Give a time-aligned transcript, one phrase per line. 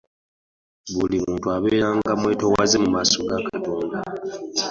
[0.93, 3.97] Buli muntu abeerenga mwetowaze mu maaso ga Katonda.